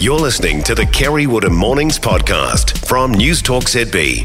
[0.00, 4.24] You're listening to the Kerre Woodham Mornings podcast from News Talk ZB.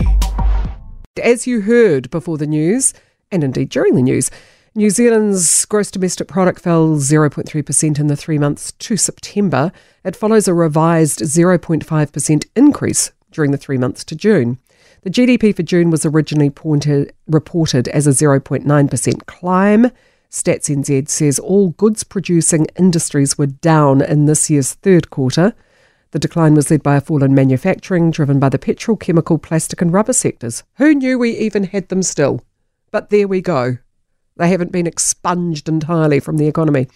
[1.22, 2.94] As you heard before the news,
[3.30, 4.32] and indeed during the news,
[4.74, 9.74] New Zealand's gross domestic product fell 0.3% in the three months to September.
[10.06, 14.60] It follows a revised 0.5% increase during the three months to June.
[15.02, 19.92] The GDP for June was originally pointed, reported as a 0.9% climb.
[20.32, 25.54] Stats NZ says all goods producing industries were down in this year's third quarter.
[26.12, 29.82] The decline was led by a fall in manufacturing, driven by the petrol, chemical, plastic,
[29.82, 30.64] and rubber sectors.
[30.76, 32.42] Who knew we even had them still?
[32.92, 33.78] But there we go.
[34.38, 36.88] They haven't been expunged entirely from the economy.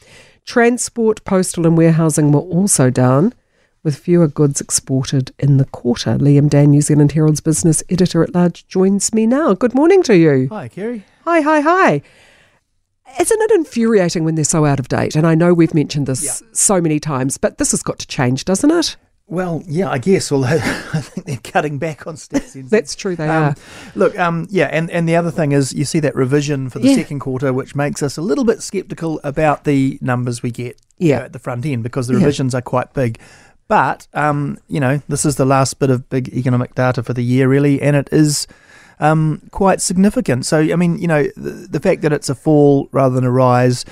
[0.45, 3.33] Transport, postal, and warehousing were also down,
[3.83, 6.17] with fewer goods exported in the quarter.
[6.17, 9.53] Liam Dann, New Zealand Herald's business editor at large, joins me now.
[9.53, 10.47] Good morning to you.
[10.49, 11.03] Hi, Kerre.
[11.25, 12.01] Hi, hi, hi.
[13.19, 15.15] Isn't it infuriating when they're so out of date?
[15.15, 16.47] And I know we've mentioned this Yeah.
[16.53, 18.95] so many times, but this has got to change, doesn't it?
[19.27, 20.31] Well, yeah, I guess.
[20.31, 22.69] Although I think they're cutting back on stats.
[22.69, 23.55] That's true, they Um, are.
[23.95, 26.87] Look, um, yeah, and, and the other thing is you see that revision for the
[26.89, 26.95] Yeah.
[26.95, 31.13] second quarter, which makes us a little bit sceptical about the numbers we get you
[31.15, 32.19] know, at the front end because the Yeah.
[32.19, 33.19] revisions are quite big.
[33.67, 37.23] But, um, you know, this is the last bit of big economic data for the
[37.23, 38.47] year, really, and it is
[38.99, 40.45] um, quite significant.
[40.45, 43.31] So, I mean, you know, the, the fact that it's a fall rather than a
[43.31, 43.85] rise,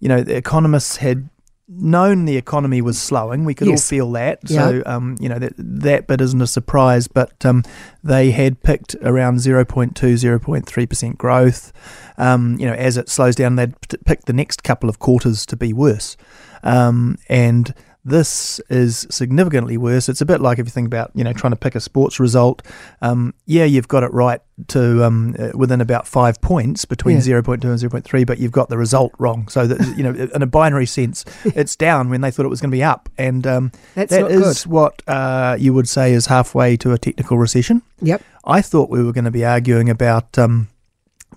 [0.00, 1.28] you know, the economists had
[1.68, 3.44] known the economy was slowing.
[3.44, 3.80] We could Yes.
[3.84, 4.38] all feel that.
[4.48, 4.68] Yeah.
[4.68, 7.64] So, um, you know, that, that bit isn't a surprise, but um,
[8.04, 11.72] they had picked around 0.2, 0.3% growth.
[12.18, 15.44] Um, you know, as it slows down, they'd p- pick the next couple of quarters
[15.46, 16.16] to be worse.
[16.62, 17.74] Um, and
[18.06, 20.08] this is significantly worse.
[20.08, 22.20] It's a bit like if you think about, you know, trying to pick a sports
[22.20, 22.62] result.
[23.02, 27.40] Um, yeah, you've got it right to um, uh, within about five points between Yeah.
[27.42, 29.48] 0.2 and 0.3, but you've got the result wrong.
[29.48, 32.60] So that you know, in a binary sense, it's down when they thought it was
[32.60, 36.26] going to be up, and um, That's that is what uh, you would say is
[36.26, 37.82] halfway to a technical recession.
[38.02, 38.22] Yep.
[38.44, 40.68] I thought we were going to be arguing about um,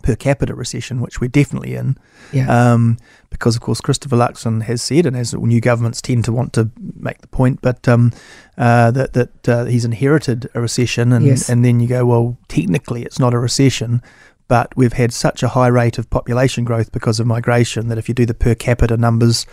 [0.10, 1.96] per capita recession, which we're definitely in,
[2.32, 2.48] Yeah.
[2.74, 2.98] um,
[3.30, 6.70] because of course Christopher Luxon has said, and as new governments tend to want to
[6.96, 8.12] make the point, but um,
[8.58, 11.50] uh, that that uh, he's inherited a recession, and Yes.
[11.50, 14.02] and then you go, well, technically it's not a recession.
[14.48, 18.10] But we've had such a high rate of population growth because of migration that if
[18.10, 19.46] you do the per capita numbers,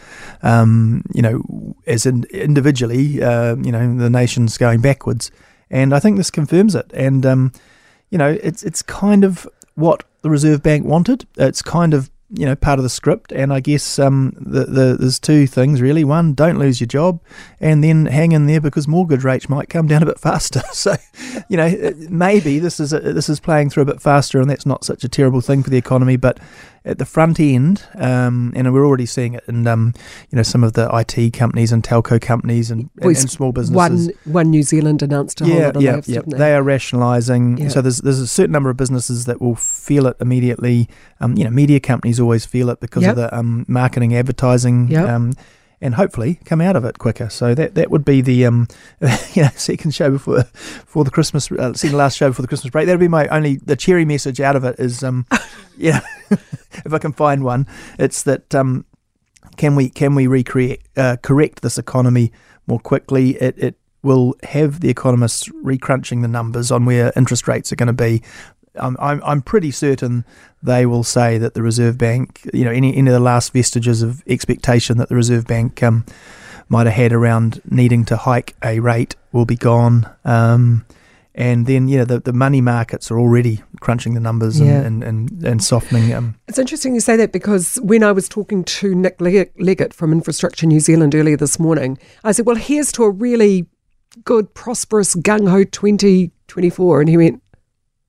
[0.42, 1.42] um, you know,
[1.86, 5.30] as in individually, uh, you know, the nation's going backwards,
[5.70, 6.90] and I think this confirms it.
[6.94, 7.52] And um,
[8.10, 11.26] you know, it's it's kind of what the Reserve Bank wanted.
[11.36, 14.96] It's kind of you know part of the script, and I guess um, the, the
[14.98, 16.02] there's two things really.
[16.02, 17.20] One, don't lose your job,
[17.60, 20.62] and then hang in there because mortgage rates might come down a bit faster.
[20.72, 20.94] So,
[21.48, 24.84] you know, maybe this is this is playing through a bit faster, and that's not
[24.84, 26.16] such a terrible thing for the economy.
[26.16, 26.38] But
[26.86, 29.92] at the front end, um, and we're already seeing it in um,
[30.30, 33.74] you know some of the IT companies and telco companies and, and, and small businesses
[34.24, 36.14] One, one New Zealand announced a whole yeah, lot of yeah, layoffs, yeah.
[36.20, 37.58] didn't They are rationalising.
[37.58, 37.68] Yeah.
[37.68, 40.88] So there's there's a certain number of businesses that will feel it immediately.
[41.20, 43.10] Um, you know, media companies always feel it because Yep.
[43.10, 44.88] of the um, marketing, advertising.
[44.88, 45.08] Yep.
[45.80, 47.28] And hopefully come out of it quicker.
[47.28, 48.66] So that that would be the um,
[49.34, 52.70] you know second show before before the Christmas uh, second last show before the Christmas
[52.70, 52.86] break.
[52.86, 55.26] That'd be my only the cheery message out of it is um,
[55.76, 55.92] you
[56.30, 56.38] know
[56.84, 57.66] if I can find one,
[57.98, 58.86] it's that um,
[59.56, 62.32] can we can we recreate uh, correct this economy
[62.66, 63.30] more quickly?
[63.36, 67.88] It it will have the economists recrunching the numbers on where interest rates are going
[67.88, 68.22] to be.
[68.78, 70.24] Um, I'm I'm pretty certain
[70.62, 74.02] they will say that the Reserve Bank, you know, any any of the last vestiges
[74.02, 76.04] of expectation that the Reserve Bank um,
[76.68, 80.08] might have had around needing to hike a rate will be gone.
[80.24, 80.84] Um,
[81.38, 84.80] and then, you know, the, the money markets are already crunching the numbers Yeah.
[84.80, 86.14] and, and, and, and softening.
[86.14, 90.12] Um, It's interesting you say that because when I was talking to Nick Leggett from
[90.12, 93.66] Infrastructure New Zealand earlier this morning, I said, Well, here's to a really
[94.24, 97.00] good, prosperous, gung ho 2024.
[97.00, 97.42] And he went,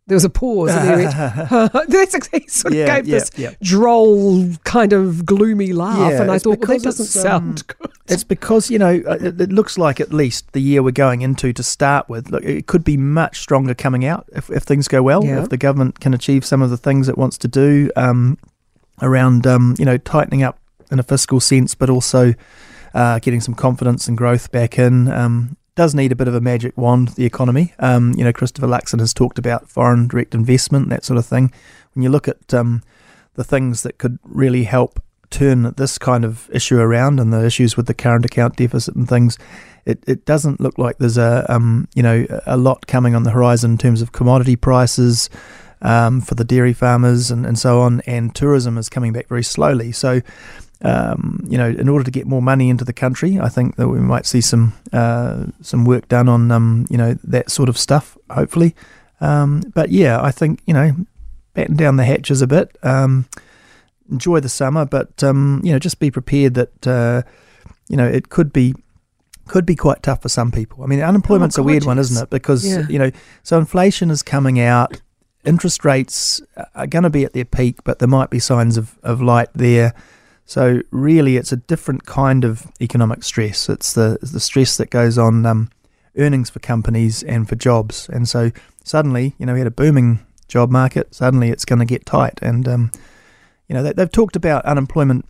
[0.07, 0.72] There was a pause.
[0.72, 3.51] And he went, That's exactly, sort of Yeah, gave yeah, this yeah.
[3.62, 6.13] droll, kind of gloomy laugh.
[6.13, 7.91] And I thought, Well, that doesn't it's, sound um, good.
[8.07, 11.24] It's because you know uh, it, it looks like at least the year we're going
[11.24, 12.31] into to start with.
[12.31, 15.24] Look, it could be much stronger coming out if, if things go well.
[15.25, 18.38] If the government can achieve some of the things it wants to do um,
[19.01, 20.57] around um, you know tightening up
[20.89, 22.33] in a fiscal sense, but also
[22.94, 25.10] uh, getting some confidence and growth back in.
[25.12, 27.71] Um, does need a bit of a magic wand, the economy.
[27.77, 31.53] Um, you know, Christopher Luxon has talked about foreign direct investment, that sort of thing.
[31.94, 32.81] When you look at um,
[33.35, 37.77] the things that could really help turn this kind of issue around and the issues
[37.77, 39.38] with the current account deficit and things,
[39.85, 43.31] it, it doesn't look like there's a um, you know a lot coming on the
[43.31, 45.29] horizon in terms of commodity prices
[45.83, 48.01] um, for the dairy farmers and, and so on.
[48.07, 49.91] And tourism is coming back very slowly.
[49.91, 50.21] So
[50.83, 53.88] um, you know, in order to get more money into the country, I think that
[53.88, 57.77] we might see some uh, some work done on um, you know that sort of
[57.77, 58.18] stuff.
[58.29, 58.75] Hopefully,
[59.21, 60.95] um, but yeah, I think you know,
[61.53, 62.77] batten down the hatches a bit.
[62.83, 63.25] Um,
[64.12, 67.24] enjoy the summer, but um, you know, just be prepared that uh,
[67.89, 68.75] you know it could be
[69.47, 70.83] could be quite tough for some people.
[70.83, 72.29] I mean, unemployment's Oh, a weird one, isn't it?
[72.29, 72.85] Because Yeah.
[72.89, 73.12] you know,
[73.44, 75.01] so inflation is coming out.
[75.45, 76.41] Interest rates
[76.75, 79.47] are going to be at their peak, but there might be signs of, of light
[79.56, 79.94] there.
[80.47, 83.67] So really, it's a different kind of economic stress.
[83.67, 85.69] It's the it's the stress that goes on um,
[86.17, 88.07] earnings for companies and for jobs.
[88.07, 88.51] And so
[88.85, 91.13] suddenly, you know, we had a booming job market.
[91.13, 92.39] Suddenly, it's going to get tight.
[92.41, 92.91] And um,
[93.67, 95.25] you know, they, they've talked about unemployment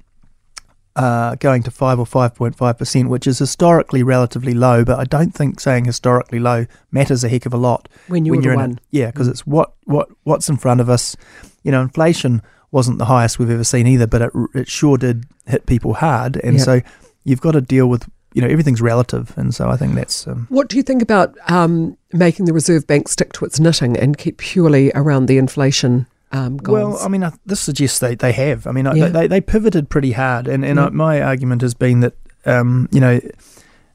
[0.96, 4.86] uh, going to five or five point five percent, which is historically relatively low.
[4.86, 8.34] But I don't think saying historically low matters a heck of a lot When you
[8.34, 8.78] when you're the in one.
[8.78, 8.80] it.
[8.92, 11.18] Yeah, because it's what what what's in front of us.
[11.64, 15.26] You know, inflation wasn't the highest we've ever seen either, but it it sure did
[15.46, 16.64] hit people hard, and Yeah.
[16.64, 16.82] so
[17.24, 20.46] you've got to deal with you know everything's relative, and so I think that's um,
[20.50, 24.18] What do you think about um, making the Reserve Bank stick to its knitting and
[24.18, 26.96] keep purely around the inflation um, goals?
[26.96, 28.68] Well, I mean, I, this suggests they, they have.
[28.68, 29.08] I mean, I Yeah.
[29.10, 30.80] they, they pivoted pretty hard, and, and.
[30.80, 32.14] I, my argument has been that,
[32.46, 33.20] um, you know,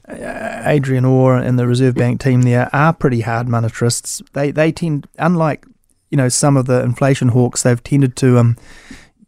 [0.09, 4.21] Adrian Orr and the Reserve Bank team there are pretty hard monetarists.
[4.33, 5.65] They they tend, unlike
[6.13, 8.55] you know some of the inflation hawks, they've tended to um,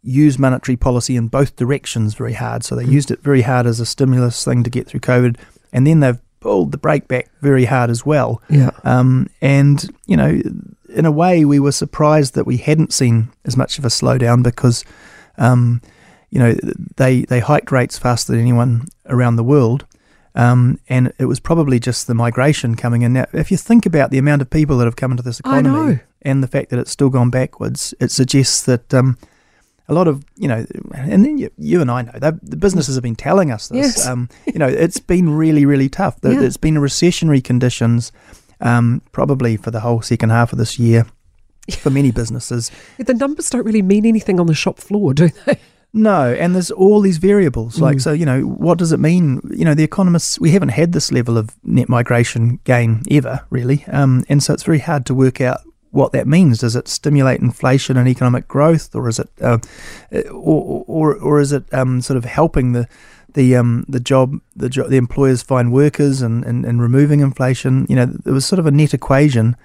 [0.02, 2.62] use monetary policy in both directions very hard.
[2.62, 2.92] So they Mm.
[2.98, 5.34] used it very hard as a stimulus thing to get through COVID,
[5.72, 8.40] and then they've pulled the brake back very hard as well.
[8.48, 8.70] yeah.
[8.84, 10.40] Um, and, you know,
[11.00, 14.44] in a way, we were surprised that we hadn't seen as much of a slowdown
[14.44, 14.84] because,
[15.38, 15.80] um,
[16.30, 16.54] you know,
[16.96, 19.86] they, they hiked rates faster than anyone around the world.
[20.36, 23.14] Um, and it was probably just the migration coming in.
[23.14, 25.58] Now, if you think about the amount of people that have come into this I
[25.60, 25.98] economy know.
[26.22, 29.16] and the fact that it's still gone backwards, it suggests that um,
[29.88, 33.02] a lot of, you know, and then you, you and I know, the businesses have
[33.02, 33.96] been telling us this.
[33.96, 34.06] Yes.
[34.06, 36.20] Um, you know, it's been really, really tough.
[36.20, 36.42] There- Yeah.
[36.42, 38.12] It's been recessionary conditions
[38.60, 41.06] um, probably for the whole second half of this year
[41.78, 42.70] for many businesses.
[42.98, 45.58] The numbers don't really mean anything on the shop floor, do they?
[45.96, 47.80] No, and there's all these variables.
[47.80, 48.02] Like, Mm.
[48.02, 49.40] so, you know, what does it mean?
[49.50, 53.84] You know, the economists, we haven't had this level of net migration gain ever, really.
[53.90, 55.60] Um, and so it's very hard to work out
[55.92, 56.58] what that means.
[56.58, 59.56] Does it stimulate inflation and economic growth, or is it, uh,
[60.30, 62.86] or, or, or is it um, sort of helping the
[63.32, 67.86] the um, the job the the employers find workers and, and, and removing inflation?
[67.88, 69.56] You know, there was sort of a net equation.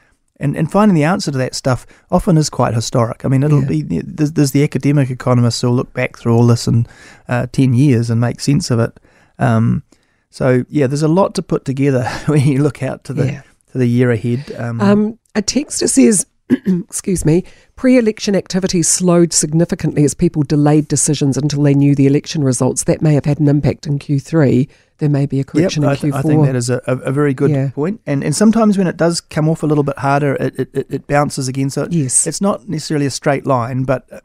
[0.41, 3.23] And, and finding the answer to that stuff often is quite historic.
[3.23, 3.67] I mean, it'll Yeah.
[3.83, 6.87] be there's, there's the academic economists who'll look back through all this in
[7.29, 8.99] uh, ten years and make sense of it.
[9.39, 9.83] Um,
[10.29, 13.41] so yeah, there's a lot to put together when you look out to the Yeah.
[13.71, 14.51] to the year ahead.
[14.57, 16.25] Um, Um, a texter says,
[16.65, 17.43] excuse me,
[17.75, 22.83] pre election activity slowed significantly as people delayed decisions until they knew the election results.
[22.85, 24.67] That may have had an impact in Q3.
[25.01, 26.17] There may be a Yep, correction I, in th- Q4.
[26.17, 27.71] I think that is a, a, a very good Yeah.
[27.71, 28.01] point.
[28.05, 31.07] And and sometimes when it does come off a little bit harder, it, it, it,
[31.07, 31.71] bounces again.
[31.71, 32.27] So it, yes.
[32.27, 34.19] it's not necessarily a straight line, but uh,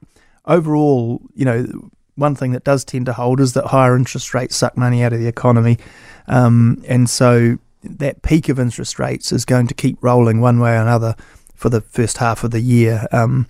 [0.44, 1.67] overall, you know,
[2.17, 5.14] one thing that does tend to hold is that higher interest rates suck money out
[5.14, 5.78] of the economy,
[6.28, 10.73] um, and so that peak of interest rates is going to keep rolling one way
[10.73, 11.17] or another
[11.55, 13.46] for the first half of the year, um,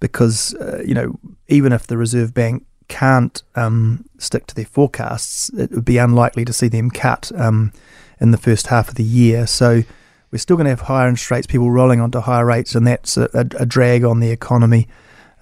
[0.00, 5.50] because uh, you know even if the Reserve Bank can't um, stick to their forecasts,
[5.50, 7.72] it would be unlikely to see them cut um,
[8.20, 9.46] in the first half of the year.
[9.46, 9.82] So
[10.30, 13.16] we're still going to have higher interest rates, people rolling onto higher rates, and that's
[13.16, 14.88] a, a, drag on the economy.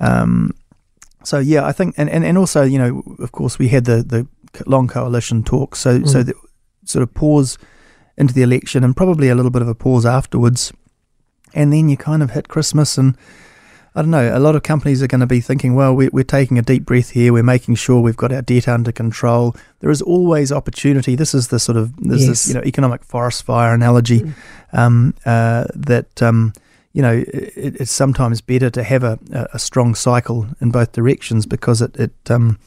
[0.01, 0.55] Um,
[1.23, 4.03] so yeah, I think, and, and, and also, you know, of course, we had the,
[4.03, 4.27] the
[4.67, 6.27] long coalition talk, so so Mm.
[6.27, 6.35] the
[6.85, 7.59] sort of pause
[8.17, 10.73] into the election, and probably a little bit of a pause afterwards,
[11.55, 13.17] and then you kind of hit Christmas, and
[13.95, 16.23] I don't know, a lot of companies are going to be thinking, well, we're, we're
[16.23, 19.57] taking a deep breath here, we're making sure we've got our debt under control.
[19.81, 21.17] There is always opportunity.
[21.17, 22.29] This is the sort of this Yes.
[22.29, 24.33] is you know economic forest fire analogy Mm.
[24.73, 26.53] um, uh, that um,
[26.93, 30.93] you know it, it's sometimes better to have a, a, a strong cycle in both
[30.93, 32.59] directions because it it um,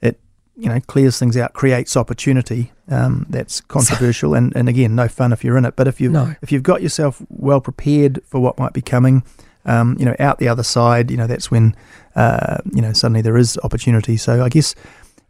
[0.00, 0.20] it
[0.56, 2.70] you know clears things out, creates opportunity.
[2.88, 5.74] Um, that's controversial and, and again no fun if you're in it.
[5.74, 6.34] But if you No.
[6.42, 9.22] if you've got yourself well prepared for what might be coming,
[9.64, 11.74] um, you know out the other side, you know that's when
[12.16, 14.16] uh, you know suddenly there is opportunity.
[14.16, 14.74] So I guess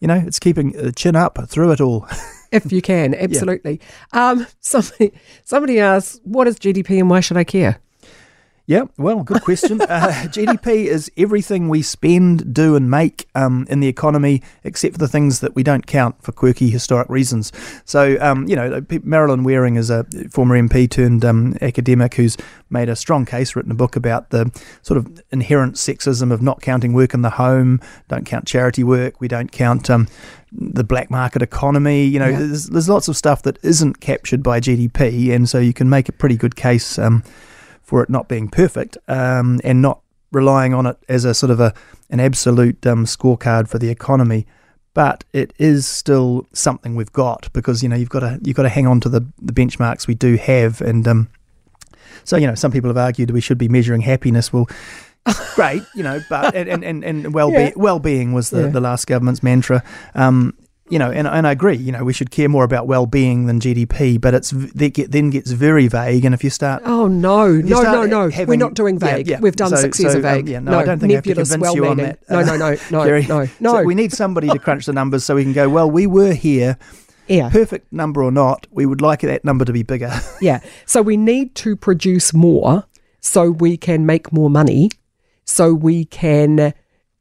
[0.01, 2.07] you know it's keeping the chin up through it all.
[2.53, 3.81] if you can, absolutely.
[4.13, 5.13] Um, somebody,
[5.45, 7.81] somebody asks, what is GDP and why should I care?
[8.71, 9.81] Yeah, well, good question.
[9.81, 9.87] uh,
[10.29, 15.09] GDP is everything we spend, do, and make um, in the economy, except for the
[15.09, 17.51] things that we don't count for quirky historic reasons.
[17.85, 22.37] So, um, you know, Marilyn Waring is a former MP turned um, academic who's
[22.71, 26.63] made a strong case, written a book about the sort of inherent sexism of not
[26.63, 30.07] counting work in the home, don't count charity work, we don't count um,
[30.53, 32.05] the black market economy.
[32.05, 32.39] You know, yeah.
[32.39, 36.09] there's, there's lots of stuff that isn't captured by GDP, and so you can make
[36.09, 37.25] a pretty good case um,
[37.91, 41.59] for it not being perfect um, and not relying on it as a sort of
[41.59, 41.75] a
[42.09, 44.47] an absolute um, scorecard for the economy.
[44.95, 48.63] But it is still something we've got because you know you've got to you've got
[48.63, 51.29] to hang on to the, the benchmarks we do have, and um,
[52.23, 54.53] so you know some people have argued we should be measuring happiness.
[54.53, 54.69] Well,
[55.57, 57.73] great, you know, but and and, and well yeah.
[57.75, 58.69] well being was the, yeah.
[58.69, 59.83] the last government's mantra.
[60.15, 60.57] Um,
[60.91, 61.77] you know, and, and I agree.
[61.77, 65.31] You know, we should care more about well-being than GDP, but it's that get, then
[65.31, 66.25] gets very vague.
[66.25, 69.27] And if you start, oh no, no, no, no, having, we're not doing vague.
[69.27, 69.41] Yeah, yeah.
[69.41, 70.47] We've done so, six years so, of vague.
[70.47, 72.19] Um, yeah, no, no, I don't think I have to convince well you on that.
[72.29, 73.73] No, no, no, no, no, no.
[73.73, 75.69] So we need somebody to crunch the numbers so we can go.
[75.69, 76.77] Well, we were here.
[77.29, 77.49] Yeah.
[77.49, 80.13] Perfect number or not, we would like that number to be bigger.
[80.41, 80.61] yeah.
[80.85, 82.85] So we need to produce more
[83.21, 84.91] so we can make more money
[85.45, 86.73] so we can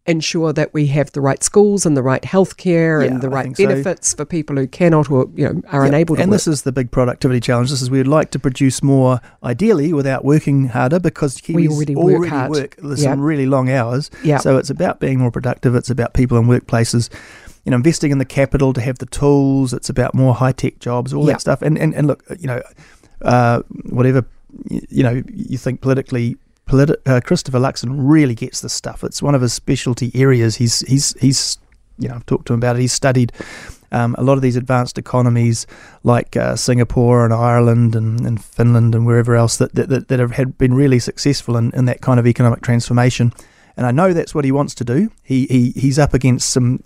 [0.09, 3.55] ensure that we have the right schools and the right healthcare yeah, and the right
[3.55, 4.17] benefits so.
[4.17, 5.93] for people who cannot or you know are yep.
[5.93, 6.21] unable to.
[6.21, 6.35] And work.
[6.35, 7.69] this is the big productivity challenge.
[7.69, 11.95] This is we'd like to produce more, ideally, without working harder because Kiwis we already,
[11.95, 12.51] already work, hard.
[12.51, 12.97] work yep.
[12.97, 14.09] some really long hours.
[14.23, 14.41] Yep.
[14.41, 15.75] So it's about being more productive.
[15.75, 17.09] It's about people in workplaces.
[17.65, 19.73] You know, investing in the capital to have the tools.
[19.73, 21.61] It's about more high tech jobs, all that stuff.
[21.61, 22.63] And, and and look, you know,
[23.21, 24.25] uh, whatever
[24.89, 26.37] you know, you think politically
[26.69, 29.03] politi- uh, Christopher Luxon really gets this stuff.
[29.03, 30.55] It's one of his specialty areas.
[30.55, 31.57] He's he's he's
[31.97, 32.81] you know I've talked to him about it.
[32.81, 33.33] He's studied
[33.91, 35.65] um, a lot of these advanced economies
[36.03, 40.33] like uh, Singapore and Ireland and, and, Finland and wherever else that, that, that have
[40.33, 43.33] had been really successful in, in that kind of economic transformation.
[43.75, 45.11] And I know that's what he wants to do.
[45.23, 46.83] He, he he's up against some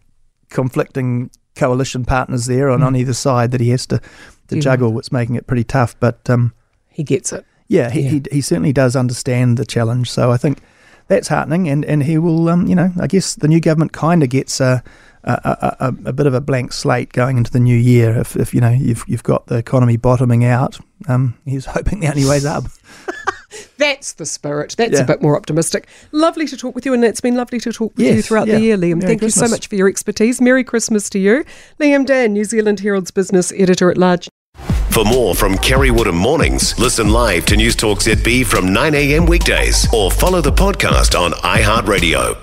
[0.50, 2.86] conflicting coalition partners there on, mm.
[2.86, 4.00] on either side that he has to,
[4.48, 4.62] to yeah.
[4.62, 6.00] juggle, What's making it pretty tough.
[6.00, 6.54] But um,
[6.90, 7.46] he gets it.
[7.74, 8.10] Yeah, he, yeah.
[8.10, 10.12] he, he certainly does understand the challenge.
[10.12, 10.60] So I think
[11.08, 14.22] that's heartening, and, and he will, um, you know, I guess the new government kind
[14.22, 14.84] of gets a,
[15.24, 18.16] a, a, a, bit of a blank slate going into the new year.
[18.20, 20.78] If, if you know you've you've got the economy bottoming out,
[21.08, 22.66] um, he's hoping the only way's up.
[23.78, 24.76] That's the spirit.
[24.78, 25.02] That's yeah.
[25.02, 25.88] a bit more optimistic.
[26.12, 28.48] Lovely to talk with you, and it's been lovely to talk with yes, you throughout
[28.48, 28.56] yeah.
[28.56, 28.98] the year, Liam.
[28.98, 29.42] Merry Thank Christmas.
[29.42, 30.40] you so much for your expertise.
[30.40, 31.44] Merry Christmas to you.
[31.80, 34.30] Liam Dann, New Zealand Herald's business editor at large.
[34.94, 39.92] For more from Kerre Woodham Mornings, listen live to News Talk ZB from 9am weekdays
[39.92, 42.43] or follow the podcast on iHeartRadio.